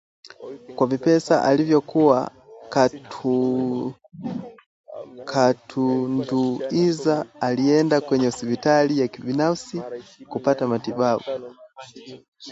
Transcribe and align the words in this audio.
Kwa 0.75 0.87
vipesa 0.87 1.43
alivyokuwa 1.43 2.31
katunduiza 5.25 7.25
alienda 7.41 8.01
kwenye 8.01 8.25
hospitali 8.25 8.99
ya 8.99 9.07
kibinafsi 9.07 9.81
kupata 10.29 10.67
matibabu 10.67 11.23